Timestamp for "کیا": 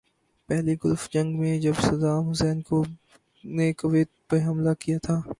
4.79-4.97